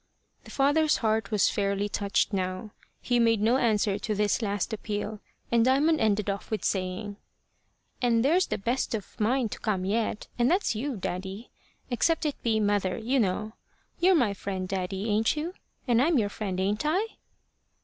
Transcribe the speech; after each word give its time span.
The 0.45 0.49
father's 0.49 0.97
heart 1.05 1.29
was 1.29 1.47
fairly 1.47 1.87
touched 1.87 2.33
now. 2.33 2.71
He 3.03 3.19
made 3.19 3.39
no 3.39 3.57
answer 3.57 3.99
to 3.99 4.15
this 4.15 4.41
last 4.41 4.73
appeal, 4.73 5.19
and 5.51 5.63
Diamond 5.63 5.99
ended 6.01 6.27
off 6.27 6.49
with 6.49 6.65
saying: 6.65 7.17
"And 8.01 8.25
there's 8.25 8.47
the 8.47 8.57
best 8.57 8.95
of 8.95 9.15
mine 9.19 9.49
to 9.49 9.59
come 9.59 9.85
yet 9.85 10.27
and 10.39 10.49
that's 10.49 10.73
you, 10.73 10.97
daddy 10.97 11.51
except 11.91 12.25
it 12.25 12.41
be 12.41 12.59
mother, 12.59 12.97
you 12.97 13.19
know. 13.19 13.53
You're 13.99 14.15
my 14.15 14.33
friend, 14.33 14.67
daddy, 14.67 15.07
ain't 15.07 15.35
you? 15.37 15.53
And 15.87 16.01
I'm 16.01 16.17
your 16.17 16.29
friend, 16.29 16.59
ain't 16.59 16.81
I?" 16.83 17.05